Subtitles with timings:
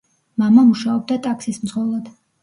[0.43, 2.09] მამა მუშაობდა ტაქსის მძღოლად.